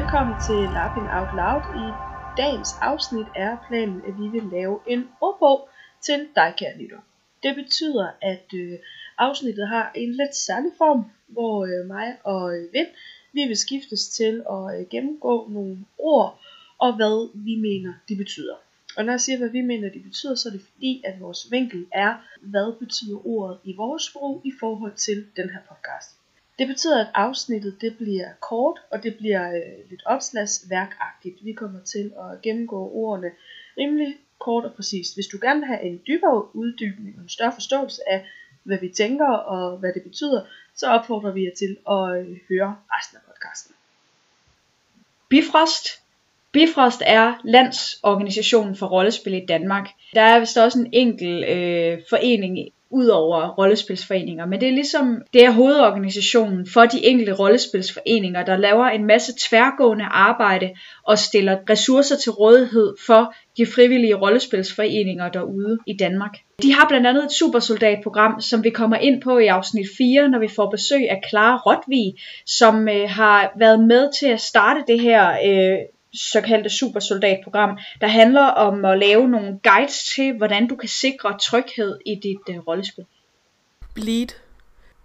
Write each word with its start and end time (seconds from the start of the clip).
velkommen 0.00 0.36
til 0.48 0.60
Laughing 0.76 1.08
Out 1.18 1.32
Loud. 1.40 1.64
I 1.84 1.86
dagens 2.40 2.68
afsnit 2.80 3.26
er 3.36 3.56
planen, 3.68 4.00
at 4.08 4.14
vi 4.20 4.28
vil 4.28 4.46
lave 4.52 4.80
en 4.86 5.08
ordbog 5.20 5.68
til 6.00 6.28
dig, 6.36 6.54
kære 6.58 6.78
lytter. 6.78 6.98
Det 7.42 7.54
betyder, 7.54 8.08
at 8.22 8.46
øh, 8.54 8.78
afsnittet 9.18 9.68
har 9.68 9.92
en 9.94 10.10
lidt 10.12 10.36
særlig 10.36 10.72
form, 10.78 11.04
hvor 11.28 11.64
øh, 11.64 11.86
mig 11.86 12.16
og 12.24 12.56
øh, 12.56 12.72
Vind, 12.72 12.86
vi 13.32 13.42
vil 13.44 13.56
skiftes 13.56 14.08
til 14.08 14.44
at 14.50 14.80
øh, 14.80 14.86
gennemgå 14.90 15.48
nogle 15.50 15.78
ord, 15.98 16.40
og 16.78 16.96
hvad 16.96 17.44
vi 17.44 17.54
mener, 17.54 17.92
de 18.08 18.16
betyder. 18.16 18.56
Og 18.96 19.04
når 19.04 19.12
jeg 19.12 19.20
siger, 19.20 19.38
hvad 19.38 19.50
vi 19.50 19.60
mener, 19.60 19.88
de 19.90 20.00
betyder, 20.00 20.34
så 20.34 20.48
er 20.48 20.52
det 20.52 20.62
fordi, 20.72 21.02
at 21.04 21.20
vores 21.20 21.50
vinkel 21.50 21.86
er, 21.92 22.14
hvad 22.40 22.78
betyder 22.78 23.26
ordet 23.26 23.58
i 23.64 23.76
vores 23.76 24.02
sprog 24.02 24.42
i 24.44 24.52
forhold 24.60 24.94
til 24.94 25.26
den 25.36 25.50
her 25.50 25.60
podcast. 25.68 26.17
Det 26.58 26.66
betyder, 26.66 27.00
at 27.00 27.10
afsnittet 27.14 27.80
det 27.80 27.96
bliver 27.96 28.28
kort, 28.40 28.80
og 28.90 29.02
det 29.02 29.16
bliver 29.16 29.48
øh, 29.56 29.90
lidt 29.90 30.02
opslagsværkagtigt. 30.06 31.44
Vi 31.44 31.52
kommer 31.52 31.80
til 31.80 32.12
at 32.18 32.42
gennemgå 32.42 32.90
ordene 32.94 33.30
rimelig 33.78 34.16
kort 34.38 34.64
og 34.64 34.72
præcist. 34.72 35.14
Hvis 35.14 35.26
du 35.26 35.38
gerne 35.42 35.60
vil 35.60 35.66
have 35.66 35.82
en 35.82 36.00
dybere 36.06 36.56
uddybning 36.56 37.14
og 37.16 37.22
en 37.22 37.28
større 37.28 37.52
forståelse 37.52 38.00
af, 38.10 38.26
hvad 38.62 38.78
vi 38.78 38.88
tænker 38.88 39.28
og 39.28 39.78
hvad 39.78 39.92
det 39.92 40.02
betyder, 40.02 40.42
så 40.74 40.86
opfordrer 40.86 41.32
vi 41.32 41.44
jer 41.44 41.54
til 41.58 41.76
at 41.90 42.20
øh, 42.20 42.38
høre 42.48 42.76
resten 42.92 43.16
af 43.16 43.22
podcasten. 43.26 43.74
Bifrost. 45.28 45.86
Bifrost 46.52 47.02
er 47.06 47.40
landsorganisationen 47.44 48.76
for 48.76 48.86
rollespil 48.86 49.34
i 49.34 49.46
Danmark. 49.46 49.88
Der 50.14 50.22
er 50.22 50.40
vist 50.40 50.58
også 50.58 50.78
en 50.78 50.90
enkel 50.92 51.44
øh, 51.44 52.02
forening 52.10 52.58
ud 52.90 53.06
over 53.06 53.48
rollespilsforeninger, 53.48 54.46
men 54.46 54.60
det 54.60 54.68
er 54.68 54.72
ligesom, 54.72 55.22
det 55.32 55.44
er 55.44 55.50
hovedorganisationen 55.50 56.66
for 56.72 56.84
de 56.84 57.06
enkelte 57.06 57.32
rollespilsforeninger, 57.32 58.44
der 58.44 58.56
laver 58.56 58.86
en 58.86 59.06
masse 59.06 59.32
tværgående 59.48 60.04
arbejde 60.04 60.70
og 61.02 61.18
stiller 61.18 61.58
ressourcer 61.70 62.16
til 62.16 62.32
rådighed 62.32 62.94
for 63.06 63.34
de 63.56 63.66
frivillige 63.66 64.14
rollespilsforeninger 64.14 65.28
derude 65.28 65.78
i 65.86 65.96
Danmark. 65.96 66.38
De 66.62 66.72
har 66.72 66.88
blandt 66.88 67.06
andet 67.06 67.24
et 67.24 67.32
supersoldatprogram, 67.32 68.40
som 68.40 68.64
vi 68.64 68.70
kommer 68.70 68.96
ind 68.96 69.22
på 69.22 69.38
i 69.38 69.46
afsnit 69.46 69.86
4, 69.98 70.28
når 70.28 70.38
vi 70.38 70.48
får 70.48 70.70
besøg 70.70 71.10
af 71.10 71.20
Clara 71.28 71.56
Rotvig, 71.56 72.14
som 72.46 72.88
øh, 72.88 73.08
har 73.08 73.52
været 73.58 73.80
med 73.80 74.12
til 74.20 74.26
at 74.26 74.40
starte 74.40 74.80
det 74.88 75.00
her 75.00 75.30
øh, 75.30 75.78
såkaldte 76.14 76.70
supersoldatprogram, 76.70 77.78
der 78.00 78.06
handler 78.06 78.42
om 78.44 78.84
at 78.84 78.98
lave 78.98 79.28
nogle 79.28 79.60
guides 79.62 80.04
til, 80.14 80.36
hvordan 80.36 80.68
du 80.68 80.76
kan 80.76 80.88
sikre 80.88 81.38
tryghed 81.38 81.98
i 82.06 82.14
dit 82.14 82.56
uh, 82.56 82.66
rollespil. 82.66 83.04
Bleed. 83.94 84.28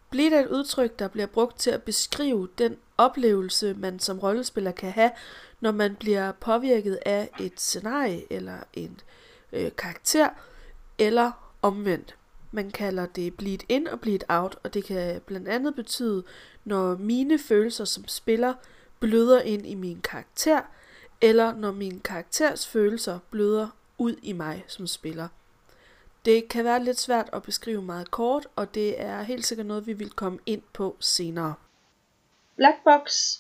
Bleed 0.09 0.33
er 0.33 0.39
et 0.39 0.47
udtryk, 0.47 0.99
der 0.99 1.07
bliver 1.07 1.27
brugt 1.27 1.59
til 1.59 1.71
at 1.71 1.83
beskrive 1.83 2.47
den 2.57 2.75
oplevelse, 2.97 3.73
man 3.73 3.99
som 3.99 4.19
rollespiller 4.19 4.71
kan 4.71 4.91
have, 4.91 5.11
når 5.61 5.71
man 5.71 5.95
bliver 5.95 6.31
påvirket 6.31 6.99
af 7.05 7.29
et 7.39 7.59
scenarie 7.59 8.21
eller 8.29 8.57
en 8.73 8.99
øh, 9.53 9.71
karakter, 9.77 10.29
eller 10.97 11.31
omvendt. 11.61 12.15
Man 12.51 12.71
kalder 12.71 13.05
det 13.05 13.33
bleed 13.33 13.57
in 13.69 13.87
og 13.87 13.99
bleed 13.99 14.19
out, 14.29 14.55
og 14.63 14.73
det 14.73 14.83
kan 14.85 15.21
blandt 15.25 15.47
andet 15.47 15.75
betyde, 15.75 16.23
når 16.65 16.95
mine 16.97 17.39
følelser 17.39 17.85
som 17.85 18.07
spiller 18.07 18.53
bløder 18.99 19.41
ind 19.41 19.67
i 19.67 19.75
min 19.75 20.01
karakter, 20.01 20.61
eller 21.23 21.55
når 21.55 21.71
min 21.71 21.99
karakters 21.99 22.67
følelser 22.67 23.19
bløder 23.31 23.67
ud 23.97 24.15
i 24.21 24.33
mig 24.33 24.63
som 24.67 24.87
spiller. 24.87 25.27
Det 26.25 26.47
kan 26.47 26.63
være 26.63 26.83
lidt 26.83 26.99
svært 26.99 27.29
at 27.33 27.43
beskrive 27.43 27.81
meget 27.81 28.11
kort, 28.11 28.47
og 28.55 28.75
det 28.75 29.01
er 29.01 29.21
helt 29.21 29.45
sikkert 29.45 29.67
noget, 29.67 29.87
vi 29.87 29.93
vil 29.93 30.09
komme 30.09 30.39
ind 30.45 30.61
på 30.73 30.97
senere. 30.99 31.53
Blackbox 32.55 33.37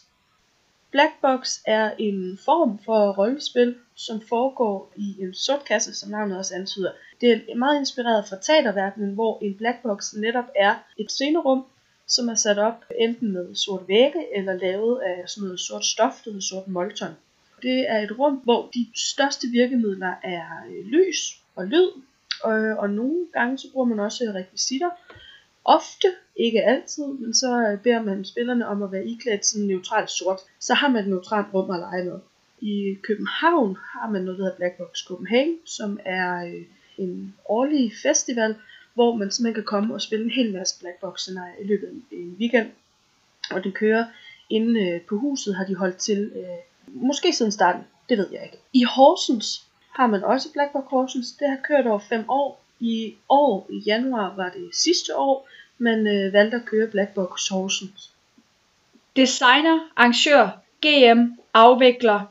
Blackbox 0.91 1.57
er 1.67 1.91
en 1.99 2.39
form 2.45 2.79
for 2.85 3.11
rollespil, 3.17 3.75
som 3.95 4.21
foregår 4.29 4.93
i 4.95 5.21
en 5.21 5.33
sort 5.33 5.65
kasse, 5.65 5.93
som 5.93 6.09
navnet 6.09 6.37
også 6.37 6.55
antyder. 6.55 6.91
Det 7.21 7.31
er 7.31 7.55
meget 7.55 7.79
inspireret 7.79 8.25
fra 8.29 8.37
teaterverdenen, 8.41 9.13
hvor 9.13 9.39
en 9.41 9.57
blackbox 9.57 10.13
netop 10.13 10.49
er 10.55 10.75
et 10.97 11.11
scenerum, 11.11 11.65
som 12.07 12.29
er 12.29 12.35
sat 12.35 12.59
op 12.59 12.85
enten 12.99 13.31
med 13.33 13.55
sort 13.55 13.87
vægge 13.87 14.37
eller 14.37 14.53
lavet 14.53 14.99
af 14.99 15.29
sådan 15.29 15.43
noget 15.43 15.59
sort 15.59 15.85
stof, 15.85 16.21
der 16.25 16.39
sort 16.39 16.67
molton. 16.67 17.15
Det 17.63 17.89
er 17.89 17.99
et 17.99 18.19
rum, 18.19 18.35
hvor 18.43 18.69
de 18.73 18.87
største 18.95 19.47
virkemidler 19.47 20.13
er 20.23 20.47
øh, 20.69 20.85
lys 20.85 21.41
og 21.55 21.67
lyd, 21.67 21.89
og, 22.43 22.53
og 22.53 22.89
nogle 22.89 23.27
gange 23.33 23.57
så 23.57 23.67
bruger 23.71 23.85
man 23.85 23.99
også 23.99 24.23
øh, 24.23 24.33
rekvisitter. 24.33 24.89
Ofte, 25.65 26.07
ikke 26.35 26.63
altid, 26.63 27.05
men 27.05 27.33
så 27.33 27.77
beder 27.83 28.01
man 28.01 28.25
spillerne 28.25 28.67
om 28.67 28.83
at 28.83 28.91
være 28.91 29.05
iklædt 29.05 29.45
sådan 29.45 29.67
neutralt 29.67 30.09
sort. 30.09 30.39
Så 30.59 30.73
har 30.73 30.87
man 30.87 31.03
et 31.03 31.09
neutralt 31.09 31.53
rum 31.53 31.71
at 31.71 31.79
lege 31.79 32.05
med. 32.05 32.19
I 32.61 32.97
København 33.01 33.77
har 33.91 34.09
man 34.09 34.21
noget, 34.21 34.39
der 34.39 34.43
hedder 34.43 34.57
Black 34.57 34.77
Box 34.77 35.05
Copenhagen, 35.07 35.57
som 35.65 35.99
er 36.05 36.61
en 36.97 37.35
årlig 37.45 37.91
festival, 38.03 38.55
hvor 38.93 39.15
man 39.15 39.31
simpelthen 39.31 39.53
kan 39.53 39.63
komme 39.63 39.93
og 39.93 40.01
spille 40.01 40.25
en 40.25 40.31
hel 40.31 40.53
masse 40.53 40.79
Black 40.79 40.99
Box 41.01 41.19
scenarier 41.19 41.55
i 41.61 41.67
løbet 41.67 41.87
af 41.87 42.15
en 42.15 42.35
weekend. 42.39 42.67
Og 43.51 43.63
det 43.63 43.73
kører 43.73 44.05
inde 44.49 44.99
på 45.09 45.17
huset, 45.17 45.55
har 45.55 45.65
de 45.65 45.75
holdt 45.75 45.97
til 45.97 46.31
Måske 46.87 47.33
siden 47.33 47.51
starten, 47.51 47.81
det 48.09 48.17
ved 48.17 48.27
jeg 48.31 48.43
ikke. 48.43 48.57
I 48.73 48.83
Horsens 48.83 49.65
har 49.95 50.07
man 50.07 50.23
også 50.23 50.51
Blackbox 50.53 50.83
Horsens. 50.87 51.31
Det 51.31 51.49
har 51.49 51.57
kørt 51.63 51.87
over 51.87 51.99
fem 51.99 52.25
år. 52.29 52.63
I 52.79 53.15
år, 53.29 53.67
i 53.69 53.77
januar, 53.77 54.33
var 54.35 54.49
det 54.49 54.75
sidste 54.75 55.17
år, 55.17 55.47
man 55.77 56.07
øh, 56.07 56.33
valgte 56.33 56.57
at 56.57 56.65
køre 56.65 56.87
Blackbox 56.87 57.49
Horsens. 57.49 58.11
Designer, 59.15 59.79
arrangør, 59.95 60.49
GM, 60.81 61.31
afvikler, 61.53 62.21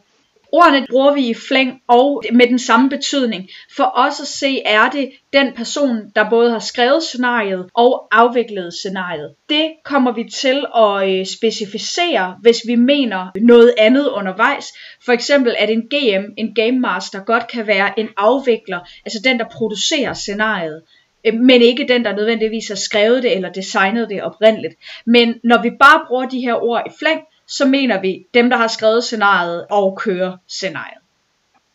Ordene 0.55 0.87
bruger 0.91 1.15
vi 1.15 1.29
i 1.29 1.35
flæng 1.35 1.81
og 1.89 2.23
med 2.33 2.47
den 2.47 2.59
samme 2.59 2.89
betydning. 2.89 3.49
For 3.77 3.93
os 3.95 4.21
at 4.21 4.27
se 4.27 4.63
er 4.65 4.91
det 4.91 5.11
den 5.33 5.53
person, 5.53 6.11
der 6.17 6.31
både 6.31 6.51
har 6.51 6.59
skrevet 6.59 7.03
scenariet 7.03 7.71
og 7.75 8.09
afviklet 8.11 8.75
scenariet. 8.75 9.35
Det 9.49 9.73
kommer 9.85 10.13
vi 10.13 10.25
til 10.31 10.65
at 10.77 11.11
øh, 11.11 11.27
specificere, 11.27 12.37
hvis 12.41 12.61
vi 12.67 12.75
mener 12.75 13.31
noget 13.41 13.75
andet 13.79 14.09
undervejs. 14.09 14.67
For 15.05 15.13
eksempel 15.13 15.55
at 15.59 15.71
en 15.71 15.83
GM, 15.83 16.25
en 16.37 16.55
Game 16.55 16.81
Master, 16.81 17.25
godt 17.25 17.49
kan 17.49 17.67
være 17.67 17.99
en 18.01 18.09
afvikler, 18.17 18.81
altså 19.05 19.21
den, 19.25 19.39
der 19.39 19.45
producerer 19.53 20.15
scenariet 20.15 20.83
øh, 21.27 21.35
men 21.35 21.63
ikke 21.63 21.89
den, 21.89 22.05
der 22.05 22.17
nødvendigvis 22.17 22.69
har 22.69 22.75
skrevet 22.75 23.23
det 23.23 23.37
eller 23.37 23.53
designet 23.53 24.09
det 24.11 24.23
oprindeligt. 24.23 24.75
Men 25.07 25.35
når 25.45 25.63
vi 25.63 25.71
bare 25.81 26.05
bruger 26.09 26.29
de 26.29 26.41
her 26.41 26.55
ord 26.55 26.83
i 26.87 26.91
flæng, 26.99 27.21
så 27.59 27.67
mener 27.67 28.01
vi 28.01 28.27
dem, 28.35 28.51
der 28.51 28.57
har 28.57 28.69
skrevet 28.69 29.05
scenariet 29.05 29.67
og 29.71 29.99
kører 29.99 30.37
scenariet. 30.49 31.03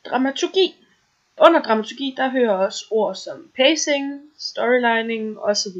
Dramaturgi. 0.09 0.75
Under 1.41 1.61
dramaturgi, 1.61 2.13
der 2.17 2.29
hører 2.29 2.53
også 2.53 2.85
ord 2.91 3.15
som 3.15 3.51
pacing, 3.55 4.21
storylining 4.39 5.39
osv. 5.39 5.77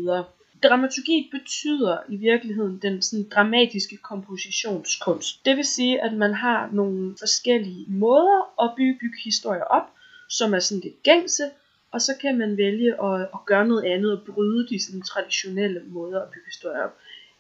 Dramaturgi 0.64 1.30
betyder 1.32 1.98
i 2.10 2.16
virkeligheden 2.16 2.80
den 2.82 3.02
sådan, 3.02 3.30
dramatiske 3.30 3.98
kompositionskunst. 3.98 5.46
Det 5.46 5.58
vil 5.58 5.66
sige, 5.66 6.02
at 6.02 6.14
man 6.14 6.34
har 6.34 6.70
nogle 6.72 7.16
forskellige 7.20 7.86
måder 7.88 8.64
at 8.64 8.74
bygge, 8.78 8.98
bygge 9.02 9.18
historier 9.24 9.64
op, 9.64 9.84
som 10.30 10.54
er 10.54 10.60
sådan 10.60 10.82
lidt 10.82 11.04
gængse, 11.04 11.44
og 11.92 12.02
så 12.02 12.14
kan 12.22 12.38
man 12.38 12.58
vælge 12.58 13.04
at, 13.04 13.22
at 13.22 13.46
gøre 13.46 13.68
noget 13.68 13.84
andet 13.84 14.12
og 14.12 14.26
bryde 14.34 14.68
de 14.70 14.86
sådan, 14.86 15.02
traditionelle 15.02 15.82
måder 15.86 16.22
at 16.22 16.30
bygge 16.30 16.46
historier 16.46 16.84
op. 16.84 16.98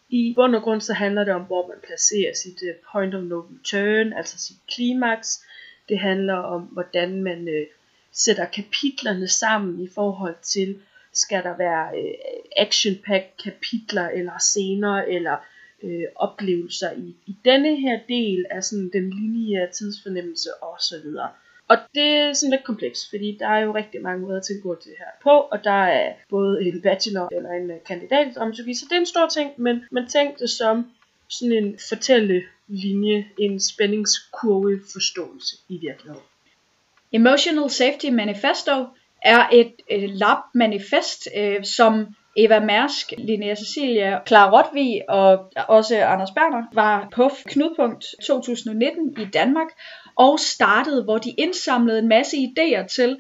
I 0.09 0.34
bund 0.35 0.56
og 0.56 0.62
grund 0.62 0.81
så 0.81 0.94
handler 0.94 1.23
det 1.23 1.34
om, 1.34 1.41
hvor 1.41 1.68
man 1.68 1.78
placerer 1.88 2.34
sit 2.34 2.62
uh, 2.62 2.91
point 2.91 3.16
of 3.16 3.23
no 3.23 3.40
return, 3.40 4.13
altså 4.13 4.40
sit 4.40 4.57
klimaks. 4.68 5.44
Det 5.90 6.00
handler 6.00 6.34
om, 6.34 6.62
hvordan 6.62 7.23
man 7.23 7.47
uh, 7.47 7.68
sætter 8.12 8.46
kapitlerne 8.46 9.28
sammen 9.28 9.84
i 9.84 9.90
forhold 9.96 10.35
til, 10.41 10.79
skal 11.14 11.43
der 11.43 11.58
være 11.58 11.87
uh, 11.99 12.14
action-packed 12.58 13.43
kapitler, 13.43 14.09
eller 14.09 14.37
scener, 14.40 14.96
eller 14.96 15.37
uh, 15.84 16.03
oplevelser 16.16 16.91
i, 16.91 17.16
i 17.26 17.37
denne 17.46 17.76
her 17.76 17.99
del 18.08 18.46
af 18.52 18.64
sådan 18.64 18.90
den 18.93 19.09
lineære 19.09 19.72
tidsfornemmelse 19.72 20.49
osv. 20.64 21.05
Og 21.69 21.78
det 21.96 22.03
er 22.03 22.34
sådan 22.34 22.52
lidt 22.52 22.64
komplekst, 22.64 23.09
fordi 23.09 23.37
der 23.40 23.47
er 23.47 23.59
jo 23.59 23.75
rigtig 23.75 24.02
mange 24.02 24.22
måder 24.22 24.37
at 24.37 24.43
tilgå 24.43 24.75
til 24.75 24.91
det 24.91 24.97
her 24.99 25.11
på, 25.23 25.29
og 25.29 25.64
der 25.64 25.84
er 25.99 26.14
både 26.29 26.67
en 26.67 26.81
bachelor 26.81 27.28
eller 27.31 27.49
en 27.49 27.72
øh, 27.72 27.78
kandidat 27.87 28.28
i 28.28 28.31
dramaturgi, 28.31 28.73
så 28.73 28.85
det 28.90 28.96
er 28.96 28.99
en 28.99 29.05
stor 29.05 29.28
ting, 29.28 29.52
men 29.58 29.84
man 29.91 30.08
tænkte 30.08 30.43
det 30.43 30.49
som 30.49 30.91
sådan 31.29 31.64
en 31.64 31.79
fortællelinje, 31.90 33.25
en 33.40 33.59
spændingskurve 33.59 34.79
forståelse 34.93 35.55
i 35.69 35.78
virkeligheden. 35.78 36.23
Emotional 37.11 37.70
Safety 37.70 38.05
Manifesto 38.05 38.85
er 39.22 39.49
et, 39.53 39.73
et 39.87 40.09
lab-manifest, 40.09 41.28
øh, 41.37 41.66
som 41.66 42.16
Eva 42.37 42.59
Mærsk, 42.59 43.13
Linnea 43.17 43.55
Cecilia, 43.55 44.20
Clara 44.28 44.52
Rotvig 44.52 45.09
og 45.09 45.52
også 45.67 45.97
Anders 46.03 46.31
Berner 46.31 46.63
var 46.73 47.09
på 47.16 47.29
Knudepunkt 47.46 48.05
2019 48.28 49.17
i 49.22 49.25
Danmark 49.25 49.67
og 50.17 50.40
startede, 50.40 51.03
hvor 51.03 51.17
de 51.17 51.31
indsamlede 51.37 51.99
en 51.99 52.08
masse 52.08 52.37
idéer 52.37 52.87
til, 52.87 53.17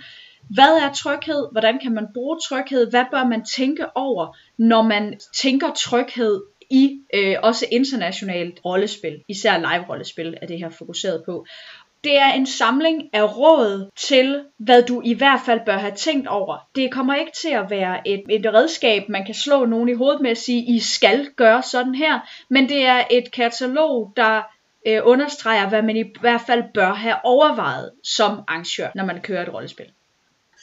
hvad 0.49 0.77
er 0.77 0.93
tryghed? 0.93 1.47
Hvordan 1.51 1.79
kan 1.79 1.93
man 1.93 2.07
bruge 2.13 2.37
tryghed? 2.49 2.89
Hvad 2.89 3.05
bør 3.11 3.25
man 3.25 3.45
tænke 3.45 3.85
over, 3.95 4.37
når 4.57 4.81
man 4.81 5.19
tænker 5.41 5.73
tryghed 5.73 6.41
i 6.69 6.99
øh, 7.13 7.35
også 7.43 7.65
internationalt 7.71 8.59
rollespil, 8.65 9.23
især 9.27 9.57
live-rollespil 9.57 10.37
er 10.41 10.47
det 10.47 10.59
her 10.59 10.69
fokuseret 10.69 11.23
på. 11.25 11.45
Det 12.03 12.19
er 12.19 12.33
en 12.33 12.45
samling 12.45 13.09
af 13.13 13.37
råd 13.37 13.89
til, 13.95 14.43
hvad 14.57 14.83
du 14.83 15.01
i 15.05 15.13
hvert 15.13 15.39
fald 15.45 15.59
bør 15.65 15.77
have 15.77 15.95
tænkt 15.95 16.27
over. 16.27 16.57
Det 16.75 16.91
kommer 16.91 17.15
ikke 17.15 17.31
til 17.41 17.49
at 17.49 17.69
være 17.69 18.07
et, 18.07 18.23
et 18.29 18.53
redskab, 18.53 19.09
man 19.09 19.25
kan 19.25 19.35
slå 19.35 19.65
nogen 19.65 19.89
i 19.89 19.93
hovedet 19.93 20.21
med 20.21 20.31
at 20.31 20.37
sige, 20.37 20.75
I 20.75 20.79
skal 20.79 21.27
gøre 21.35 21.63
sådan 21.63 21.95
her, 21.95 22.19
men 22.49 22.69
det 22.69 22.85
er 22.85 23.03
et 23.11 23.31
katalog, 23.31 24.13
der 24.15 24.41
øh, 24.85 25.01
understreger, 25.03 25.69
hvad 25.69 25.81
man 25.81 25.97
i 25.97 26.13
hvert 26.19 26.41
fald 26.47 26.63
bør 26.73 26.93
have 26.93 27.15
overvejet 27.23 27.91
som 28.03 28.31
arrangør, 28.47 28.91
når 28.95 29.05
man 29.05 29.21
kører 29.21 29.43
et 29.43 29.53
rollespil. 29.53 29.91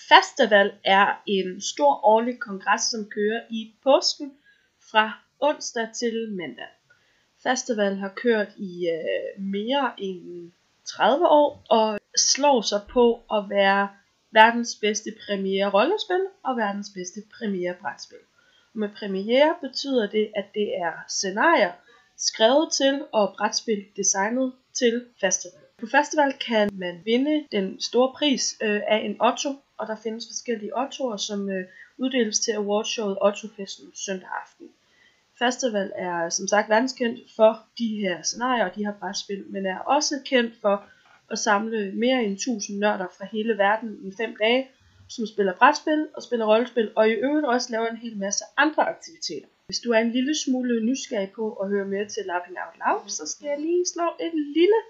Festival 0.09 0.73
er 0.85 1.23
en 1.27 1.61
stor 1.61 2.05
årlig 2.05 2.39
kongres, 2.41 2.83
som 2.83 3.11
kører 3.11 3.41
i 3.51 3.75
påsken 3.83 4.33
fra 4.91 5.13
onsdag 5.41 5.89
til 5.95 6.33
mandag. 6.33 6.73
Festival 7.43 7.97
har 7.97 8.13
kørt 8.17 8.49
i 8.57 8.89
øh, 8.89 9.43
mere 9.43 9.93
end 9.99 10.53
30 10.85 11.29
år 11.29 11.65
og 11.71 11.99
slår 12.17 12.61
sig 12.61 12.81
på 12.91 13.23
at 13.33 13.51
være 13.51 13.89
verdens 14.31 14.77
bedste 14.81 15.11
premiere 15.27 15.71
rollespil 15.71 16.27
og 16.43 16.57
verdens 16.57 16.91
bedste 16.95 17.21
premiere 17.39 17.75
brætspil. 17.81 18.25
Med 18.73 18.89
premiere 18.99 19.55
betyder 19.61 20.07
det, 20.11 20.31
at 20.37 20.45
det 20.55 20.69
er 20.77 20.93
scenarier 21.09 21.73
skrevet 22.17 22.73
til 22.73 23.05
og 23.13 23.35
brætspil 23.39 23.85
designet 23.97 24.53
til 24.73 25.05
festival. 25.21 25.61
På 25.79 25.87
festival 25.87 26.33
kan 26.33 26.71
man 26.73 27.01
vinde 27.05 27.47
den 27.53 27.81
store 27.81 28.13
pris 28.17 28.57
øh, 28.63 28.81
af 28.89 28.97
en 28.97 29.23
Otto, 29.23 29.51
og 29.79 29.87
der 29.87 29.97
findes 30.03 30.27
forskellige 30.29 30.79
Ottoer, 30.79 31.17
som 31.17 31.51
øh, 31.51 31.65
uddeles 31.99 32.41
til 32.41 32.53
awardshowet 32.53 33.19
Ottofesten 33.21 33.93
søndag 33.95 34.29
aften. 34.43 34.67
Festival 35.39 35.93
er 35.97 36.29
som 36.29 36.49
sagt 36.49 36.69
verdenskendt 36.69 37.21
for 37.37 37.67
de 37.79 37.87
her 37.87 38.23
scenarier 38.23 38.65
og 38.65 38.75
de 38.75 38.85
her 38.85 38.95
brætspil, 39.01 39.45
men 39.51 39.67
er 39.67 39.79
også 39.79 40.21
kendt 40.25 40.55
for 40.61 40.85
at 41.31 41.39
samle 41.39 41.93
mere 41.93 42.25
end 42.25 42.33
1000 42.33 42.79
nørder 42.79 43.07
fra 43.19 43.27
hele 43.33 43.59
verden 43.59 43.99
i 44.03 44.13
fem 44.17 44.37
dage, 44.37 44.69
som 45.09 45.27
spiller 45.27 45.55
brætspil 45.55 46.09
og 46.17 46.23
spiller 46.23 46.47
rollespil, 46.47 46.93
og 46.97 47.09
i 47.09 47.13
øvrigt 47.13 47.47
også 47.47 47.73
laver 47.73 47.87
en 47.87 47.97
hel 47.97 48.17
masse 48.17 48.45
andre 48.57 48.83
aktiviteter. 48.89 49.47
Hvis 49.67 49.81
du 49.81 49.91
er 49.93 49.99
en 49.99 50.13
lille 50.13 50.35
smule 50.45 50.85
nysgerrig 50.85 51.31
på 51.37 51.53
at 51.53 51.69
høre 51.69 51.85
mere 51.85 52.09
til 52.09 52.23
Laughing 52.27 52.57
Out 52.65 52.77
Loud, 52.87 53.09
så 53.09 53.27
skal 53.27 53.47
jeg 53.49 53.61
lige 53.61 53.85
slå 53.95 54.07
et 54.21 54.35
lille 54.57 54.81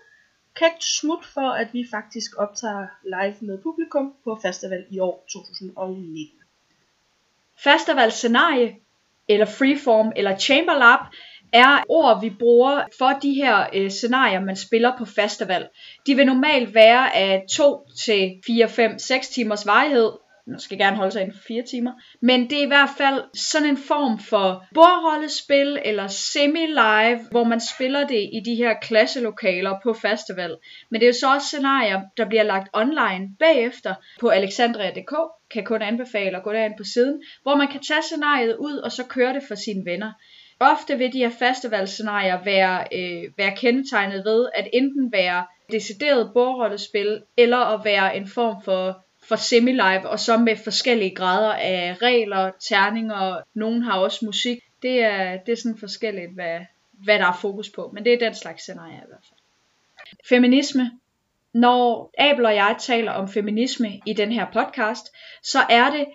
kægt 0.54 0.84
smut 0.84 1.24
for, 1.24 1.50
at 1.50 1.68
vi 1.72 1.86
faktisk 1.90 2.30
optager 2.38 2.86
live 3.04 3.36
med 3.40 3.58
publikum 3.62 4.14
på 4.24 4.38
festival 4.42 4.84
i 4.90 4.98
år 4.98 5.26
2019. 5.32 6.38
Festival 7.64 8.12
scenarie, 8.12 8.76
eller 9.28 9.46
freeform, 9.46 10.12
eller 10.16 10.38
chamberlab, 10.38 11.00
er 11.52 11.84
ord, 11.88 12.20
vi 12.20 12.30
bruger 12.30 12.82
for 12.98 13.18
de 13.22 13.34
her 13.34 13.66
øh, 13.74 13.90
scenarier, 13.90 14.40
man 14.40 14.56
spiller 14.56 14.92
på 14.98 15.04
festival. 15.04 15.68
De 16.06 16.14
vil 16.14 16.26
normalt 16.26 16.74
være 16.74 17.16
af 17.16 17.44
2 17.56 17.88
til 18.04 18.40
4, 18.46 18.68
5, 18.68 18.98
6 18.98 19.28
timers 19.28 19.66
varighed, 19.66 20.10
man 20.46 20.60
skal 20.60 20.78
gerne 20.78 20.96
holde 20.96 21.12
sig 21.12 21.22
inden 21.22 21.36
for 21.36 21.44
fire 21.48 21.62
timer. 21.62 21.92
Men 22.20 22.50
det 22.50 22.58
er 22.58 22.62
i 22.62 22.66
hvert 22.74 22.90
fald 22.98 23.22
sådan 23.34 23.68
en 23.68 23.76
form 23.76 24.18
for 24.18 24.64
bordrollespil 24.74 25.78
eller 25.84 26.06
semi-live, 26.06 27.20
hvor 27.30 27.44
man 27.44 27.60
spiller 27.60 28.06
det 28.06 28.30
i 28.32 28.40
de 28.44 28.54
her 28.54 28.74
klasselokaler 28.82 29.78
på 29.82 29.92
festival. 29.92 30.56
Men 30.90 31.00
det 31.00 31.06
er 31.06 31.10
jo 31.10 31.18
så 31.20 31.34
også 31.34 31.46
scenarier, 31.46 32.02
der 32.16 32.28
bliver 32.28 32.42
lagt 32.42 32.68
online 32.72 33.28
bagefter 33.38 33.94
på 34.20 34.28
alexandria.dk, 34.28 35.14
kan 35.50 35.64
kun 35.64 35.82
anbefale 35.82 36.36
at 36.36 36.42
gå 36.42 36.52
derind 36.52 36.74
på 36.78 36.84
siden, 36.84 37.22
hvor 37.42 37.56
man 37.56 37.68
kan 37.68 37.80
tage 37.80 38.02
scenariet 38.02 38.56
ud 38.56 38.76
og 38.76 38.92
så 38.92 39.04
køre 39.04 39.34
det 39.34 39.42
for 39.48 39.54
sine 39.54 39.84
venner. 39.84 40.12
Ofte 40.60 40.98
vil 40.98 41.12
de 41.12 41.18
her 41.18 41.30
festivalscenarier 41.30 42.44
være, 42.44 42.84
øh, 42.92 43.30
være 43.38 43.56
kendetegnet 43.56 44.24
ved 44.24 44.48
at 44.54 44.68
enten 44.72 45.12
være 45.12 45.44
decideret 45.72 46.30
bordrollespil, 46.34 47.22
eller 47.36 47.58
at 47.58 47.84
være 47.84 48.16
en 48.16 48.28
form 48.28 48.62
for 48.64 49.04
for 49.28 49.36
semi-live, 49.36 50.08
og 50.08 50.20
så 50.20 50.36
med 50.36 50.56
forskellige 50.56 51.14
grader 51.14 51.52
af 51.52 51.96
regler, 52.02 52.50
terninger, 52.60 53.40
nogen 53.54 53.82
har 53.82 53.98
også 53.98 54.24
musik. 54.24 54.58
Det 54.82 55.02
er, 55.02 55.36
det 55.36 55.52
er 55.52 55.56
sådan 55.56 55.78
forskelligt, 55.78 56.34
hvad, 56.34 56.60
hvad 56.92 57.18
der 57.18 57.26
er 57.26 57.38
fokus 57.40 57.70
på, 57.70 57.90
men 57.94 58.04
det 58.04 58.12
er 58.12 58.18
den 58.18 58.34
slags 58.34 58.62
scenarie 58.62 58.94
i 58.94 59.08
hvert 59.08 59.24
fald. 59.28 59.40
Feminisme. 60.28 60.90
Når 61.52 62.10
Abel 62.18 62.46
og 62.46 62.54
jeg 62.54 62.76
taler 62.78 63.12
om 63.12 63.28
feminisme 63.28 64.00
i 64.06 64.12
den 64.12 64.32
her 64.32 64.46
podcast, 64.52 65.06
så 65.42 65.58
er 65.70 65.90
det 65.90 66.06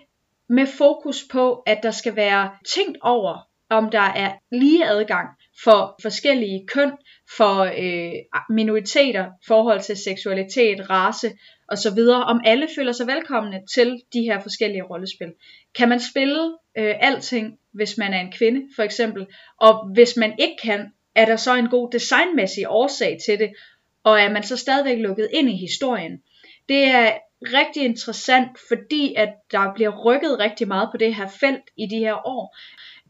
med 0.48 0.66
fokus 0.66 1.24
på, 1.32 1.62
at 1.66 1.82
der 1.82 1.90
skal 1.90 2.16
være 2.16 2.50
tænkt 2.74 2.98
over, 3.00 3.48
om 3.68 3.90
der 3.90 4.00
er 4.00 4.32
lige 4.50 4.86
adgang 4.86 5.28
for 5.64 5.98
forskellige 6.02 6.66
køn, 6.66 6.92
for 7.36 7.60
øh, 7.60 8.12
minoriteter, 8.50 9.26
forhold 9.46 9.80
til 9.80 9.96
seksualitet, 9.96 10.90
race 10.90 11.32
osv., 11.68 11.98
om 12.08 12.40
alle 12.44 12.68
føler 12.76 12.92
sig 12.92 13.06
velkomne 13.06 13.62
til 13.74 14.02
de 14.12 14.22
her 14.22 14.40
forskellige 14.40 14.82
rollespil. 14.82 15.32
Kan 15.74 15.88
man 15.88 16.00
spille 16.00 16.56
øh, 16.78 16.94
alting, 17.00 17.58
hvis 17.72 17.98
man 17.98 18.14
er 18.14 18.20
en 18.20 18.32
kvinde, 18.32 18.68
for 18.76 18.82
eksempel, 18.82 19.26
og 19.60 19.92
hvis 19.94 20.16
man 20.16 20.34
ikke 20.38 20.56
kan, 20.62 20.92
er 21.14 21.24
der 21.24 21.36
så 21.36 21.54
en 21.54 21.68
god 21.68 21.90
designmæssig 21.92 22.64
årsag 22.68 23.18
til 23.26 23.38
det, 23.38 23.52
og 24.04 24.20
er 24.20 24.30
man 24.30 24.42
så 24.42 24.56
stadigvæk 24.56 24.98
lukket 24.98 25.28
ind 25.32 25.50
i 25.50 25.56
historien. 25.56 26.12
Det 26.68 26.84
er 26.84 27.12
rigtig 27.42 27.84
interessant, 27.84 28.48
fordi 28.68 29.14
at 29.16 29.28
der 29.52 29.74
bliver 29.74 30.04
rykket 30.04 30.38
rigtig 30.38 30.68
meget 30.68 30.88
på 30.92 30.96
det 30.96 31.14
her 31.14 31.28
felt 31.40 31.64
i 31.76 31.86
de 31.86 31.98
her 31.98 32.26
år. 32.26 32.56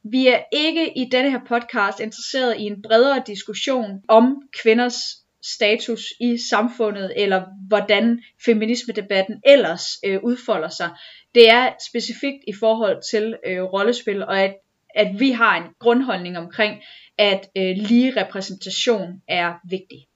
Vi 0.02 0.26
er 0.26 0.42
ikke 0.52 0.98
i 0.98 1.08
denne 1.12 1.30
her 1.30 1.40
podcast 1.48 2.00
interesseret 2.00 2.56
i 2.58 2.62
en 2.62 2.82
bredere 2.82 3.22
diskussion 3.26 4.02
om 4.08 4.42
kvinders 4.62 4.94
status 5.42 6.02
i 6.20 6.38
samfundet, 6.50 7.12
eller 7.16 7.44
hvordan 7.68 8.22
feminismedebatten 8.44 9.42
ellers 9.46 9.84
øh, 10.04 10.20
udfolder 10.22 10.68
sig. 10.68 10.90
Det 11.34 11.50
er 11.50 11.72
specifikt 11.88 12.44
i 12.48 12.52
forhold 12.60 13.02
til 13.10 13.36
øh, 13.46 13.62
rollespil, 13.62 14.22
og 14.22 14.40
at, 14.40 14.56
at 14.94 15.20
vi 15.20 15.30
har 15.30 15.56
en 15.56 15.74
grundholdning 15.78 16.38
omkring, 16.38 16.82
at 17.18 17.50
øh, 17.56 17.76
lige 17.76 18.24
repræsentation 18.24 19.22
er 19.28 19.54
vigtig. 19.64 20.06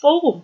Forum. 0.00 0.42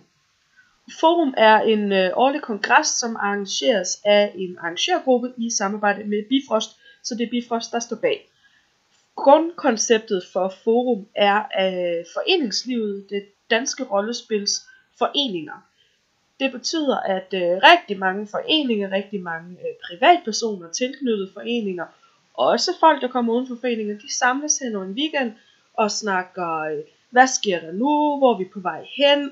Forum 0.99 1.33
er 1.37 1.61
en 1.61 1.91
øh, 1.91 2.09
årlig 2.13 2.41
kongres, 2.41 2.87
som 2.87 3.15
arrangeres 3.15 3.89
af 4.05 4.31
en 4.35 4.57
arrangørgruppe 4.59 5.33
i 5.37 5.49
samarbejde 5.57 6.03
med 6.03 6.23
Bifrost, 6.29 6.69
så 7.07 7.15
det 7.15 7.25
er 7.25 7.29
Bifrost, 7.29 7.71
der 7.71 7.79
står 7.79 7.95
bag. 7.95 8.29
Grundkonceptet 9.15 10.23
for 10.33 10.53
Forum 10.63 11.07
er 11.15 11.37
øh, 11.37 12.05
foreningslivet, 12.13 13.09
det 13.09 13.25
danske 13.49 13.83
rollespils 13.83 14.67
foreninger. 14.97 15.67
Det 16.39 16.51
betyder, 16.51 16.97
at 16.99 17.33
øh, 17.33 17.59
rigtig 17.71 17.99
mange 17.99 18.27
foreninger, 18.27 18.91
rigtig 18.91 19.21
mange 19.21 19.51
øh, 19.51 19.75
privatpersoner 19.87 20.71
tilknyttede 20.71 21.29
foreninger, 21.33 21.85
og 22.33 22.47
også 22.47 22.71
folk, 22.79 23.01
der 23.01 23.07
kommer 23.07 23.33
uden 23.33 23.47
for 23.47 23.57
foreninger, 23.61 23.97
de 23.97 24.13
samles 24.13 24.59
hen 24.59 24.75
over 24.75 24.85
en 24.85 24.91
weekend 24.91 25.33
og 25.73 25.91
snakker, 25.91 26.59
øh, 26.59 26.83
hvad 27.09 27.27
sker 27.27 27.59
der 27.59 27.71
nu, 27.71 28.17
hvor 28.17 28.33
er 28.33 28.37
vi 28.37 28.45
på 28.53 28.59
vej 28.59 28.85
hen, 28.97 29.31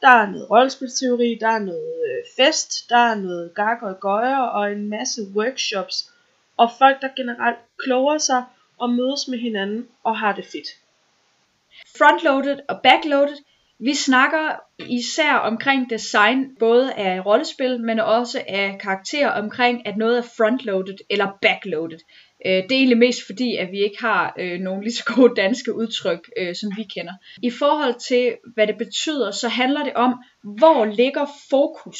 der 0.00 0.08
er 0.08 0.30
noget 0.30 0.50
rollespilsteori, 0.50 1.38
der 1.40 1.48
er 1.48 1.58
noget 1.58 1.94
øh, 2.10 2.24
fest, 2.36 2.90
der 2.90 2.96
er 2.96 3.14
noget 3.14 3.54
gag 3.54 3.82
og 3.82 4.00
gøjer 4.00 4.38
og 4.38 4.72
en 4.72 4.88
masse 4.88 5.22
workshops, 5.34 6.12
og 6.56 6.70
folk, 6.78 7.02
der 7.02 7.08
generelt 7.16 7.58
kloger 7.84 8.18
sig 8.18 8.44
og 8.78 8.90
mødes 8.90 9.28
med 9.28 9.38
hinanden 9.38 9.88
og 10.04 10.18
har 10.18 10.32
det 10.32 10.44
fedt. 10.44 10.68
Frontloaded 11.98 12.58
og 12.68 12.80
backloaded. 12.82 13.36
Vi 13.78 13.94
snakker 13.94 14.60
især 14.78 15.32
omkring 15.32 15.90
design, 15.90 16.56
både 16.58 16.92
af 16.92 17.26
rollespil, 17.26 17.80
men 17.80 18.00
også 18.00 18.44
af 18.48 18.78
karakterer 18.80 19.42
omkring, 19.42 19.86
at 19.86 19.96
noget 19.96 20.18
er 20.18 20.22
frontloaded 20.22 20.96
eller 21.10 21.38
backloaded. 21.42 21.98
Øh, 22.46 22.52
det 22.52 22.72
er 22.72 22.76
egentlig 22.76 22.98
mest 22.98 23.26
fordi, 23.26 23.56
at 23.56 23.68
vi 23.72 23.78
ikke 23.78 24.00
har 24.00 24.34
øh, 24.38 24.60
nogle 24.60 24.82
lige 24.82 24.94
så 24.94 25.04
gode 25.14 25.34
danske 25.36 25.74
udtryk, 25.74 26.30
øh, 26.36 26.54
som 26.54 26.72
vi 26.76 26.82
kender. 26.82 27.12
I 27.42 27.50
forhold 27.50 27.94
til, 28.08 28.36
hvad 28.54 28.66
det 28.66 28.78
betyder, 28.78 29.30
så 29.30 29.48
handler 29.48 29.84
det 29.84 29.94
om, 29.94 30.14
hvor 30.42 30.84
ligger 30.84 31.26
fokus 31.50 31.98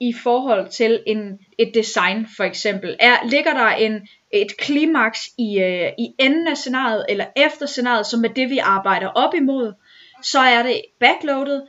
i 0.00 0.12
forhold 0.22 0.68
til 0.68 1.02
en, 1.06 1.38
et 1.58 1.70
design 1.74 2.26
for 2.36 2.44
eksempel. 2.44 2.96
Er, 3.00 3.28
ligger 3.28 3.52
der 3.52 3.68
en, 3.68 4.08
et 4.32 4.56
klimaks 4.56 5.28
i, 5.38 5.58
øh, 5.58 5.92
i 5.98 6.14
enden 6.18 6.48
af 6.48 6.56
scenariet 6.56 7.06
eller 7.08 7.26
efter 7.36 7.66
scenariet, 7.66 8.06
som 8.06 8.24
er 8.24 8.28
det 8.28 8.50
vi 8.50 8.58
arbejder 8.58 9.08
op 9.08 9.34
imod, 9.34 9.72
så 10.22 10.38
er 10.38 10.62
det 10.62 10.82
backloadet. 11.00 11.66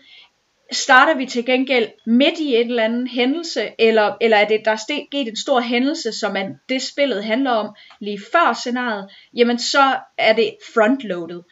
Starter 0.71 1.15
vi 1.17 1.25
til 1.25 1.45
gengæld 1.45 1.89
midt 2.05 2.39
i 2.39 2.55
et 2.55 2.67
eller 2.67 2.83
andet 2.83 3.09
hændelse, 3.09 3.71
eller, 3.79 4.17
eller 4.21 4.37
er 4.37 4.47
det 4.47 4.61
der 4.65 4.71
er 4.71 4.75
sket 4.75 5.27
en 5.27 5.35
stor 5.35 5.59
hændelse, 5.59 6.11
som 6.11 6.35
er 6.35 6.45
det 6.69 6.81
spillet 6.81 7.23
handler 7.23 7.51
om 7.51 7.75
lige 7.99 8.19
før 8.31 8.53
scenariet, 8.53 9.11
jamen 9.35 9.59
så 9.59 9.99
er 10.17 10.33
det 10.33 10.55
frontloadet. 10.73 11.43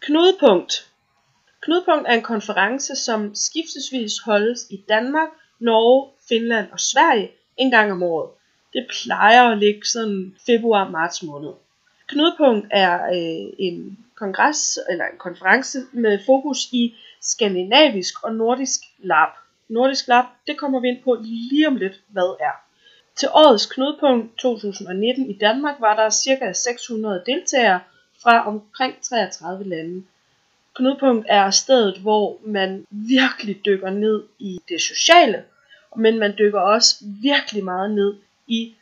Knudepunkt. 0.00 0.90
Knudepunkt 1.62 2.08
er 2.08 2.12
en 2.12 2.22
konference, 2.22 2.96
som 2.96 3.34
skiftesvis 3.34 4.12
holdes 4.24 4.60
i 4.70 4.84
Danmark, 4.88 5.28
Norge, 5.64 6.10
Finland 6.28 6.66
og 6.72 6.80
Sverige 6.80 7.30
en 7.56 7.70
gang 7.70 7.92
om 7.92 8.02
året. 8.02 8.30
Det 8.72 8.86
plejer 8.90 9.42
at 9.42 9.58
ligge 9.58 9.84
sådan 9.84 10.34
februar-marts 10.46 11.22
måned. 11.22 11.52
Knudepunkt 12.06 12.66
er 12.70 13.04
øh, 13.04 13.52
en 13.58 13.98
kongres 14.14 14.78
eller 14.90 15.04
en 15.04 15.18
konference 15.18 15.78
med 15.92 16.18
fokus 16.26 16.68
i 16.72 16.94
skandinavisk 17.20 18.24
og 18.24 18.34
nordisk 18.34 18.80
lab. 18.98 19.28
Nordisk 19.68 20.08
lab, 20.08 20.24
det 20.46 20.58
kommer 20.58 20.80
vi 20.80 20.88
ind 20.88 21.02
på 21.02 21.18
lige 21.20 21.68
om 21.68 21.76
lidt, 21.76 22.00
hvad 22.08 22.36
er. 22.40 22.64
Til 23.16 23.28
årets 23.32 23.66
knudepunkt 23.66 24.38
2019 24.38 25.30
i 25.30 25.38
Danmark 25.38 25.80
var 25.80 25.96
der 25.96 26.10
ca. 26.10 26.52
600 26.52 27.22
deltagere 27.26 27.80
fra 28.22 28.46
omkring 28.48 28.94
33 29.02 29.64
lande. 29.64 30.04
Knudepunkt 30.74 31.26
er 31.28 31.50
stedet, 31.50 31.98
hvor 31.98 32.38
man 32.46 32.86
virkelig 32.90 33.60
dykker 33.66 33.90
ned 33.90 34.22
i 34.38 34.60
det 34.68 34.80
sociale, 34.80 35.44
men 35.96 36.18
man 36.18 36.34
dykker 36.38 36.60
også 36.60 37.04
virkelig 37.22 37.64
meget 37.64 37.90
ned 37.90 38.14
i 38.46 38.74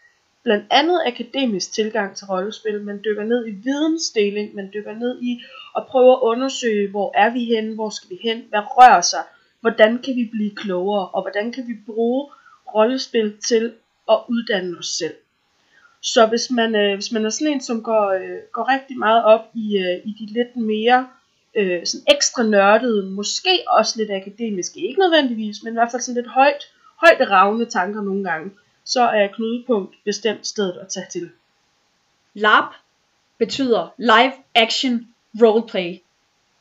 blandt 0.43 0.65
andet 0.71 1.01
akademisk 1.07 1.73
tilgang 1.73 2.17
til 2.17 2.27
rollespil. 2.27 2.81
Man 2.81 3.01
dykker 3.05 3.25
ned 3.25 3.47
i 3.47 3.51
vidensdeling, 3.51 4.55
man 4.55 4.71
dykker 4.75 4.95
ned 4.95 5.23
i 5.23 5.41
at 5.77 5.87
prøve 5.87 6.13
at 6.13 6.19
undersøge, 6.23 6.91
hvor 6.91 7.13
er 7.15 7.33
vi 7.33 7.45
henne, 7.45 7.75
hvor 7.75 7.91
skal 7.91 8.11
vi 8.11 8.19
hen, 8.23 8.45
hvad 8.49 8.61
rører 8.61 9.01
sig, 9.01 9.23
hvordan 9.61 9.99
kan 9.99 10.17
vi 10.17 10.29
blive 10.33 10.55
klogere, 10.55 11.09
og 11.09 11.23
hvordan 11.23 11.53
kan 11.53 11.65
vi 11.69 11.75
bruge 11.87 12.31
rollespil 12.75 13.37
til 13.49 13.73
at 14.11 14.19
uddanne 14.29 14.79
os 14.79 14.87
selv. 14.87 15.15
Så 16.01 16.27
hvis 16.27 16.51
man, 16.51 16.77
øh, 16.77 16.95
hvis 16.95 17.13
man 17.13 17.27
er 17.27 17.31
sådan 17.31 17.53
en, 17.53 17.61
som 17.61 17.83
går, 17.83 18.11
øh, 18.11 18.39
går 18.53 18.73
rigtig 18.73 18.99
meget 18.99 19.25
op 19.25 19.45
i, 19.55 19.79
øh, 19.79 20.01
i 20.05 20.17
de 20.19 20.33
lidt 20.33 20.57
mere 20.57 21.09
øh, 21.57 21.87
sådan 21.87 22.07
ekstra 22.15 22.43
nørdede, 22.43 23.11
måske 23.11 23.63
også 23.69 23.95
lidt 23.97 24.11
akademiske, 24.11 24.81
ikke 24.81 25.01
nødvendigvis, 25.01 25.63
men 25.63 25.73
i 25.73 25.77
hvert 25.77 25.91
fald 25.91 26.03
sådan 26.03 26.23
lidt 26.23 26.35
højt, 26.35 26.63
højt 27.05 27.31
ravne 27.31 27.65
tanker 27.65 28.03
nogle 28.03 28.25
gange, 28.25 28.51
så 28.85 29.03
er 29.03 29.29
knudepunkt 29.35 29.95
bestemt 30.05 30.47
stedet 30.47 30.79
at 30.81 30.89
tage 30.89 31.07
til. 31.11 31.31
LARP 32.35 32.75
betyder 33.39 33.95
Live 33.99 34.33
Action 34.55 35.09
Roleplay. 35.43 35.99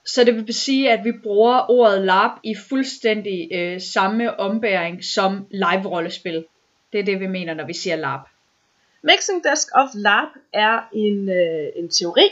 Så 0.05 0.23
det 0.23 0.35
vil 0.35 0.53
sige, 0.53 0.91
at 0.91 1.05
vi 1.05 1.11
bruger 1.23 1.71
ordet 1.71 2.01
LARP 2.01 2.31
i 2.43 2.55
fuldstændig 2.69 3.49
øh, 3.51 3.81
samme 3.81 4.39
ombæring 4.39 5.03
som 5.03 5.47
live-rollespil. 5.51 6.45
Det 6.93 6.99
er 6.99 7.03
det, 7.03 7.19
vi 7.19 7.27
mener, 7.27 7.53
når 7.53 7.65
vi 7.65 7.73
siger 7.73 7.95
LARP. 7.95 8.27
Mixing 9.01 9.43
Desk 9.43 9.67
of 9.75 9.89
LARP 9.93 10.29
er 10.53 10.79
en, 10.93 11.29
øh, 11.29 11.67
en 11.75 11.89
teori, 11.89 12.29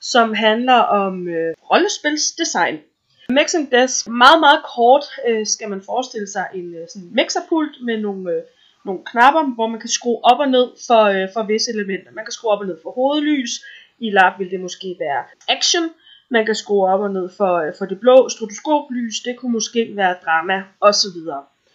som 0.00 0.34
handler 0.34 0.78
om 0.78 1.28
øh, 1.28 1.54
rollespilsdesign. 1.70 2.80
Mixing 3.28 3.72
Desk, 3.72 4.08
meget 4.08 4.40
meget 4.40 4.62
kort 4.76 5.04
øh, 5.28 5.46
skal 5.46 5.68
man 5.68 5.82
forestille 5.82 6.26
sig 6.26 6.46
en 6.54 6.74
øh, 6.74 6.88
sådan 6.88 7.08
mixerpult 7.12 7.74
med 7.82 8.00
nogle, 8.00 8.32
øh, 8.32 8.42
nogle 8.84 9.00
knapper, 9.06 9.54
hvor 9.54 9.66
man 9.66 9.80
kan 9.80 9.88
skrue 9.88 10.24
op 10.24 10.38
og 10.38 10.48
ned 10.48 10.68
for, 10.86 11.02
øh, 11.02 11.28
for 11.32 11.42
visse 11.42 11.70
elementer. 11.70 12.12
Man 12.12 12.24
kan 12.24 12.32
skrue 12.32 12.50
op 12.50 12.60
og 12.60 12.66
ned 12.66 12.78
for 12.82 12.90
hovedlys, 12.90 13.50
i 13.98 14.10
LARP 14.10 14.38
vil 14.38 14.50
det 14.50 14.60
måske 14.60 14.96
være 15.00 15.24
action, 15.48 15.90
man 16.30 16.46
kan 16.46 16.54
skrue 16.54 16.88
op 16.92 17.00
og 17.00 17.10
ned 17.10 17.28
for, 17.36 17.54
øh, 17.56 17.72
for 17.78 17.86
det 17.86 18.00
blå 18.00 18.28
stroboskoplys, 18.28 19.20
det 19.20 19.36
kunne 19.36 19.52
måske 19.52 19.92
være 19.96 20.16
drama 20.24 20.64
osv. 20.80 21.18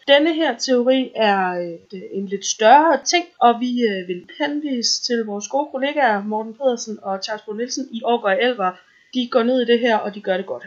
Denne 0.08 0.34
her 0.34 0.58
teori 0.58 1.12
er 1.16 1.50
øh, 1.50 2.00
et, 2.00 2.08
en 2.12 2.26
lidt 2.26 2.46
større 2.46 3.04
ting, 3.06 3.26
og 3.40 3.60
vi 3.60 3.82
øh, 3.82 4.08
vil 4.08 4.30
henvise 4.40 5.04
til 5.04 5.26
vores 5.26 5.48
gode 5.48 5.68
kollegaer 5.72 6.24
Morten 6.24 6.54
Pedersen 6.54 7.00
og 7.02 7.24
Charles 7.24 7.44
Bo 7.46 7.54
Nielsen 7.54 7.88
i 7.92 8.02
Årgård 8.04 8.38
Elver. 8.42 8.72
De 9.14 9.30
går 9.32 9.44
ned 9.44 9.62
i 9.62 9.66
det 9.66 9.80
her, 9.80 9.98
og 9.98 10.16
de 10.16 10.22
gør 10.22 10.38
det 10.38 10.46
godt. 10.46 10.66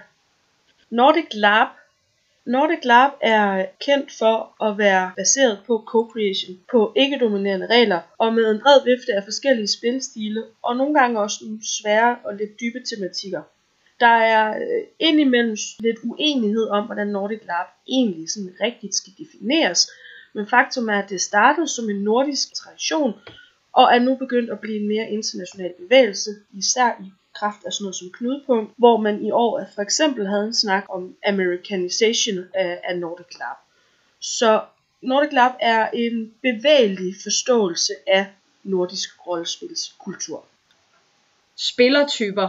Nordic 0.91 1.29
Lab 1.35 1.69
Nordic 2.47 2.85
Lab 2.85 3.11
er 3.21 3.67
kendt 3.87 4.13
for 4.19 4.65
at 4.65 4.79
være 4.79 5.13
baseret 5.17 5.59
på 5.67 5.85
co-creation, 5.91 6.59
på 6.71 6.93
ikke-dominerende 6.97 7.67
regler 7.67 8.01
og 8.19 8.35
med 8.35 8.51
en 8.51 8.61
bred 8.61 8.85
vifte 8.85 9.13
af 9.13 9.25
forskellige 9.25 9.69
spilstile 9.69 10.45
og 10.63 10.77
nogle 10.77 10.95
gange 11.01 11.21
også 11.21 11.39
nogle 11.45 11.61
svære 11.81 12.17
og 12.25 12.35
lidt 12.35 12.61
dybe 12.61 12.81
tematikker. 12.91 13.43
Der 14.01 14.07
er 14.07 14.59
øh, 14.59 14.87
indimellem 14.99 15.57
lidt 15.81 15.99
uenighed 16.05 16.69
om, 16.69 16.87
hvordan 16.87 17.07
Nordic 17.07 17.41
Lab 17.47 17.67
egentlig 17.89 18.31
sådan 18.31 18.55
rigtigt 18.61 18.95
skal 18.95 19.13
defineres, 19.19 19.91
men 20.35 20.47
faktum 20.47 20.89
er, 20.89 21.03
at 21.03 21.11
det 21.11 21.21
startede 21.21 21.69
som 21.69 21.91
en 21.91 22.03
nordisk 22.03 22.55
tradition, 22.55 23.13
og 23.73 23.95
er 23.95 23.99
nu 23.99 24.15
begyndt 24.15 24.51
at 24.51 24.61
blive 24.61 24.81
en 24.81 24.89
mere 24.89 25.11
international 25.11 25.73
bevægelse, 25.79 26.31
især 26.53 27.03
i 27.05 27.13
kraft 27.41 27.65
af 27.67 27.73
sådan 27.73 27.85
noget 27.85 27.97
som 27.97 28.11
knudepunkt, 28.13 28.73
hvor 28.77 28.97
man 28.97 29.25
i 29.25 29.31
år 29.31 29.67
for 29.75 29.83
eksempel 29.83 30.27
havde 30.27 30.45
en 30.45 30.55
snak 30.55 30.85
om 30.89 31.17
americanization 31.27 32.45
af, 32.55 32.81
af 32.85 32.99
Nordic 32.99 33.39
Lab. 33.39 33.57
Så 34.21 34.61
Nordic 35.03 35.33
Lab 35.33 35.53
er 35.61 35.91
en 35.95 36.35
bevægelig 36.43 37.15
forståelse 37.23 37.93
af 38.07 38.27
nordisk 38.65 39.27
rollespilskultur. 39.27 40.45
Spillertyper 41.57 42.49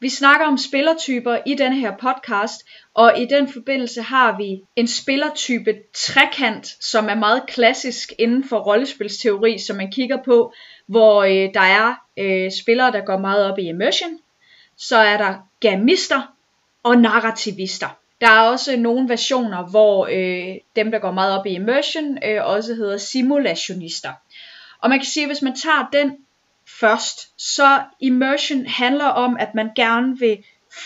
vi 0.00 0.08
snakker 0.08 0.46
om 0.46 0.58
spillertyper 0.58 1.38
i 1.46 1.54
denne 1.54 1.76
her 1.76 1.96
podcast, 1.96 2.66
og 2.94 3.18
i 3.18 3.24
den 3.24 3.52
forbindelse 3.52 4.02
har 4.02 4.36
vi 4.36 4.62
en 4.76 4.88
spillertype 4.88 5.76
trekant, 5.94 6.66
som 6.80 7.08
er 7.08 7.14
meget 7.14 7.42
klassisk 7.48 8.12
inden 8.18 8.44
for 8.48 8.58
rollespilsteori, 8.58 9.58
som 9.58 9.76
man 9.76 9.92
kigger 9.92 10.22
på, 10.24 10.52
hvor 10.86 11.22
øh, 11.22 11.54
der 11.54 11.60
er 11.60 11.94
øh, 12.18 12.52
spillere, 12.62 12.92
der 12.92 13.04
går 13.04 13.18
meget 13.18 13.52
op 13.52 13.58
i 13.58 13.68
immersion, 13.68 14.18
så 14.78 14.96
er 14.96 15.16
der 15.16 15.34
gamister 15.60 16.34
og 16.82 16.96
narrativister. 16.96 17.98
Der 18.20 18.28
er 18.28 18.40
også 18.40 18.76
nogle 18.76 19.08
versioner, 19.08 19.66
hvor 19.70 20.06
øh, 20.06 20.56
dem, 20.76 20.90
der 20.90 20.98
går 20.98 21.10
meget 21.10 21.38
op 21.38 21.46
i 21.46 21.50
immersion, 21.50 22.18
øh, 22.24 22.46
også 22.46 22.74
hedder 22.74 22.96
simulationister. 22.96 24.12
Og 24.82 24.90
man 24.90 24.98
kan 24.98 25.06
sige, 25.06 25.24
at 25.24 25.28
hvis 25.28 25.42
man 25.42 25.56
tager 25.56 25.88
den 25.92 26.16
først. 26.80 27.18
Så 27.36 27.82
immersion 28.00 28.66
handler 28.66 29.04
om, 29.04 29.36
at 29.40 29.54
man 29.54 29.70
gerne 29.76 30.18
vil 30.18 30.38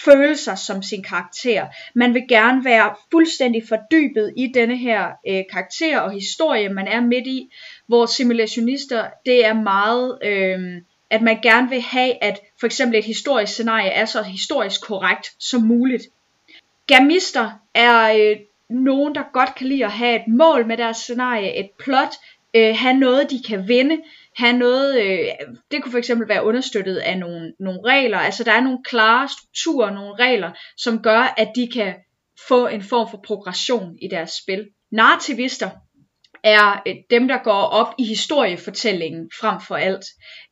føle 0.04 0.36
sig 0.36 0.58
som 0.58 0.82
sin 0.82 1.02
karakter. 1.02 1.66
Man 1.94 2.14
vil 2.14 2.22
gerne 2.28 2.64
være 2.64 2.94
fuldstændig 3.10 3.62
fordybet 3.68 4.32
i 4.36 4.46
denne 4.54 4.76
her 4.76 5.08
øh, 5.28 5.42
karakter 5.52 5.98
og 5.98 6.12
historie, 6.12 6.68
man 6.68 6.86
er 6.86 7.00
midt 7.00 7.26
i. 7.26 7.52
Hvor 7.86 8.06
simulationister, 8.06 9.06
det 9.26 9.46
er 9.46 9.54
meget, 9.54 10.18
øh, 10.22 10.82
at 11.12 11.22
man 11.22 11.40
gerne 11.42 11.68
vil 11.68 11.80
have, 11.80 12.24
at 12.24 12.40
for 12.60 12.66
eksempel 12.66 12.98
et 12.98 13.04
historisk 13.04 13.52
scenarie 13.52 13.90
er 13.90 14.04
så 14.04 14.22
historisk 14.22 14.82
korrekt 14.82 15.28
som 15.38 15.62
muligt. 15.62 16.02
Gamister 16.86 17.50
er 17.74 18.12
øh, 18.12 18.36
nogen, 18.70 19.14
der 19.14 19.32
godt 19.32 19.54
kan 19.54 19.66
lide 19.66 19.84
at 19.84 19.92
have 19.92 20.16
et 20.16 20.28
mål 20.28 20.66
med 20.66 20.76
deres 20.76 20.96
scenarie, 20.96 21.56
et 21.56 21.70
plot, 21.78 22.14
øh, 22.54 22.76
have 22.76 22.94
noget, 22.94 23.30
de 23.30 23.42
kan 23.48 23.68
vinde, 23.68 24.00
have 24.36 24.52
noget, 24.52 25.02
øh, 25.02 25.26
det 25.70 25.82
kunne 25.82 25.92
for 25.92 25.98
eksempel 25.98 26.28
være 26.28 26.44
understøttet 26.44 26.96
af 26.96 27.18
nogle, 27.18 27.52
nogle 27.60 27.80
regler, 27.84 28.18
altså 28.18 28.44
der 28.44 28.52
er 28.52 28.60
nogle 28.60 28.84
klare 28.84 29.28
strukturer, 29.28 29.90
nogle 29.90 30.14
regler, 30.14 30.50
som 30.76 31.02
gør, 31.02 31.34
at 31.36 31.48
de 31.56 31.68
kan 31.74 31.94
få 32.48 32.66
en 32.66 32.82
form 32.82 33.10
for 33.10 33.20
progression 33.24 33.96
i 34.02 34.08
deres 34.08 34.30
spil. 34.30 34.68
Narrativister 34.90 35.70
er 36.44 36.82
øh, 36.86 36.94
dem, 37.10 37.28
der 37.28 37.38
går 37.38 37.62
op 37.62 37.94
i 37.98 38.04
historiefortællingen 38.04 39.30
frem 39.40 39.60
for 39.68 39.76
alt. 39.76 40.04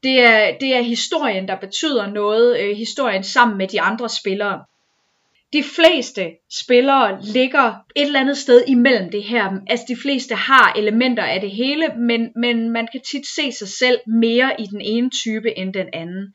Det 0.03 0.21
er, 0.21 0.59
det 0.61 0.75
er 0.77 0.81
historien, 0.81 1.49
der 1.49 1.57
betyder 1.57 2.07
noget, 2.07 2.61
øh, 2.61 2.77
historien 2.77 3.25
sammen 3.25 3.59
med 3.59 3.69
de 3.69 3.81
andre 3.81 4.09
spillere 4.09 4.61
de 5.53 5.63
fleste 5.63 6.31
spillere 6.51 7.23
ligger 7.23 7.75
et 7.97 8.07
eller 8.07 8.21
andet 8.21 8.39
sted 8.39 8.65
imellem 8.69 9.11
det 9.11 9.25
her. 9.25 9.61
Altså 9.67 9.85
de 9.89 9.97
fleste 9.97 10.35
har 10.35 10.73
elementer 10.77 11.23
af 11.23 11.41
det 11.41 11.51
hele, 11.51 11.89
men, 11.99 12.33
men 12.37 12.71
man 12.71 12.89
kan 12.93 13.01
tit 13.01 13.27
se 13.27 13.53
sig 13.53 13.69
selv 13.69 14.01
mere 14.07 14.61
i 14.61 14.67
den 14.67 14.81
ene 14.81 15.11
type 15.11 15.59
end 15.59 15.75
den 15.75 15.89
anden. 15.93 16.35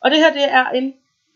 Og 0.00 0.10
det 0.10 0.18
her 0.18 0.32
det 0.32 0.52
er 0.52 0.70
en 0.70 0.94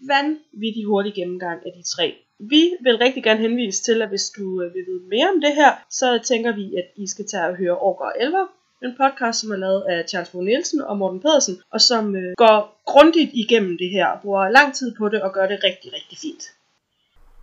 vanvittig 0.08 0.84
hurtig 0.86 1.14
gennemgang 1.14 1.60
af 1.66 1.72
de 1.76 1.82
tre. 1.96 2.14
Vi 2.50 2.62
vil 2.84 2.96
rigtig 2.98 3.22
gerne 3.24 3.40
henvise 3.40 3.82
til, 3.82 4.02
at 4.02 4.08
hvis 4.08 4.30
du 4.38 4.62
øh, 4.62 4.74
vil 4.74 4.84
vide 4.88 5.08
mere 5.08 5.28
om 5.34 5.40
det 5.40 5.54
her, 5.54 5.72
så 5.90 6.20
tænker 6.24 6.54
vi, 6.54 6.64
at 6.80 6.86
I 6.96 7.06
skal 7.06 7.26
tage 7.30 7.46
og 7.46 7.56
høre 7.56 7.76
Årgård 7.76 8.12
11, 8.20 8.38
en 8.82 8.94
podcast, 9.00 9.40
som 9.40 9.50
er 9.50 9.56
lavet 9.56 9.82
af 9.82 10.04
Charles 10.08 10.30
Bo 10.30 10.40
Nielsen 10.40 10.80
og 10.80 10.98
Morten 10.98 11.20
Pedersen, 11.20 11.56
og 11.72 11.80
som 11.80 12.16
øh, 12.16 12.34
går 12.36 12.82
grundigt 12.86 13.30
igennem 13.34 13.78
det 13.78 13.90
her, 13.90 14.06
og 14.06 14.20
bruger 14.22 14.48
lang 14.48 14.74
tid 14.74 14.94
på 14.98 15.08
det 15.08 15.22
og 15.22 15.32
gør 15.32 15.46
det 15.46 15.58
rigtig, 15.64 15.92
rigtig 15.92 16.18
fint. 16.18 16.42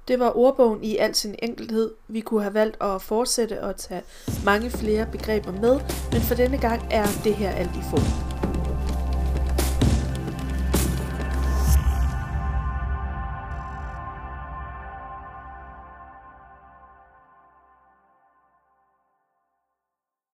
Det 0.07 0.19
var 0.19 0.37
ordbogen 0.37 0.83
i 0.83 0.97
al 0.97 1.15
sin 1.15 1.35
enkelhed. 1.43 1.91
Vi 2.07 2.19
kunne 2.19 2.41
have 2.41 2.53
valgt 2.53 2.77
at 2.81 3.01
fortsætte 3.01 3.63
og 3.63 3.75
tage 3.75 4.03
mange 4.45 4.69
flere 4.69 5.07
begreber 5.11 5.51
med, 5.51 5.75
men 6.11 6.21
for 6.21 6.35
denne 6.35 6.57
gang 6.57 6.81
er 6.91 7.05
det 7.23 7.33
her 7.35 7.51
alt 7.51 7.75
i 7.81 7.83
få. 7.91 8.50